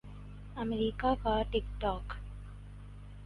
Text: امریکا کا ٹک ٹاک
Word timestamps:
امریکا 0.55 1.13
کا 1.23 1.35
ٹک 1.51 1.65
ٹاک 1.81 2.13